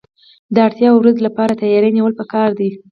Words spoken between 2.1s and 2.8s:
پکار دي.